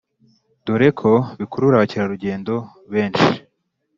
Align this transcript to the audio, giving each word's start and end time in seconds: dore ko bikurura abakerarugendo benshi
dore 0.65 0.89
ko 0.99 1.11
bikurura 1.39 1.75
abakerarugendo 1.77 2.53
benshi 2.93 3.31